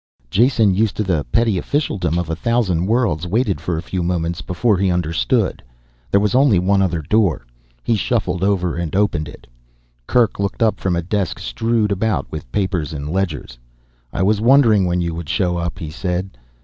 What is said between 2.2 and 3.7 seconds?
a thousand worlds, waited